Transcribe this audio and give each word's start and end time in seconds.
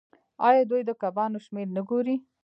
آیا 0.47 0.63
دوی 0.69 0.81
د 0.85 0.91
کبانو 1.01 1.37
شمیر 1.45 1.67
نه 1.75 1.81
ګوري؟ 1.89 2.15